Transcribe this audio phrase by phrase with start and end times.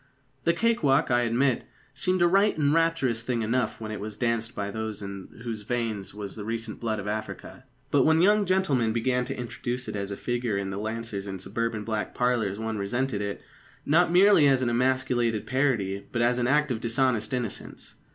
[0.45, 4.17] The cake walk, I admit, seemed a right and rapturous thing enough when it was
[4.17, 7.65] danced by those in whose veins was the recent blood of Africa.
[7.91, 11.37] But when young gentlemen began to introduce it as a figure in the lancers in
[11.37, 13.43] suburban back parlours one resented it,
[13.85, 17.93] not merely as an emasculated parody, but as an act of dishonest innocence.